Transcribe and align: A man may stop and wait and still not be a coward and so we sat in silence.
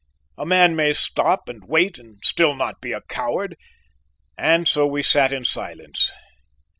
A 0.35 0.47
man 0.47 0.75
may 0.75 0.93
stop 0.93 1.47
and 1.47 1.61
wait 1.67 1.99
and 1.99 2.17
still 2.23 2.55
not 2.55 2.81
be 2.81 2.91
a 2.91 3.01
coward 3.01 3.55
and 4.35 4.67
so 4.67 4.87
we 4.87 5.03
sat 5.03 5.31
in 5.31 5.45
silence. 5.45 6.11